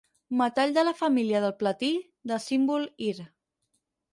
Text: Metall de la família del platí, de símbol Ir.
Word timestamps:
Metall 0.37 0.71
de 0.77 0.83
la 0.87 0.93
família 1.01 1.41
del 1.43 1.53
platí, 1.59 1.91
de 2.33 2.41
símbol 2.47 2.89
Ir. 3.11 3.15